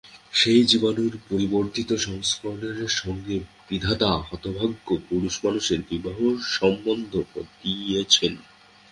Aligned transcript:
সেই 0.33 0.61
জীবাণুর 0.63 1.13
পরিবর্ধিত 1.29 1.89
সংস্করণের 2.07 2.91
সঙ্গেই 3.01 3.43
কি 3.43 3.49
বিধাতা 3.67 4.11
হতভাগ্য 4.27 4.87
পুরুষমানুষের 5.07 5.79
বিবাহের 5.89 6.35
সম্বন্ধ 6.51 7.11
পাতিয়েছেন। 7.33 8.33